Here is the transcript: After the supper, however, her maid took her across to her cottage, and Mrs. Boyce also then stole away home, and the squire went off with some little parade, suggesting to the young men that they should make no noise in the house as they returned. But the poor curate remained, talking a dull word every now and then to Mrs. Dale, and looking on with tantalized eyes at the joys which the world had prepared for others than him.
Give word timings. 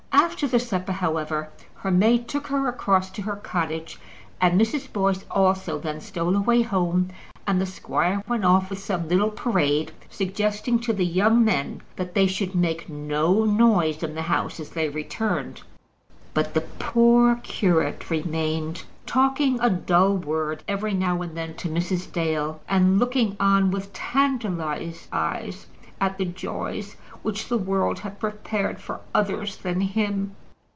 After 0.13 0.45
the 0.47 0.59
supper, 0.59 0.91
however, 0.91 1.49
her 1.77 1.89
maid 1.91 2.27
took 2.27 2.47
her 2.47 2.67
across 2.67 3.09
to 3.11 3.21
her 3.23 3.35
cottage, 3.35 3.97
and 4.41 4.59
Mrs. 4.59 4.91
Boyce 4.91 5.23
also 5.31 5.77
then 5.79 5.99
stole 6.01 6.35
away 6.35 6.61
home, 6.63 7.09
and 7.47 7.59
the 7.61 7.65
squire 7.65 8.21
went 8.27 8.43
off 8.45 8.69
with 8.69 8.79
some 8.79 9.07
little 9.07 9.29
parade, 9.29 9.91
suggesting 10.09 10.79
to 10.79 10.93
the 10.93 11.05
young 11.05 11.43
men 11.45 11.81
that 11.95 12.13
they 12.13 12.27
should 12.27 12.53
make 12.55 12.87
no 12.89 13.45
noise 13.45 14.03
in 14.03 14.13
the 14.15 14.23
house 14.23 14.59
as 14.59 14.69
they 14.71 14.89
returned. 14.89 15.61
But 16.33 16.53
the 16.55 16.61
poor 16.61 17.37
curate 17.37 18.09
remained, 18.09 18.83
talking 19.05 19.59
a 19.59 19.69
dull 19.69 20.15
word 20.17 20.63
every 20.67 20.93
now 20.93 21.21
and 21.21 21.35
then 21.37 21.53
to 21.55 21.69
Mrs. 21.69 22.11
Dale, 22.11 22.59
and 22.69 22.99
looking 22.99 23.35
on 23.39 23.71
with 23.71 23.91
tantalized 23.93 25.07
eyes 25.11 25.67
at 26.01 26.17
the 26.17 26.25
joys 26.25 26.95
which 27.21 27.47
the 27.49 27.57
world 27.59 27.99
had 27.99 28.19
prepared 28.19 28.81
for 28.81 28.99
others 29.13 29.57
than 29.57 29.81
him. 29.81 30.35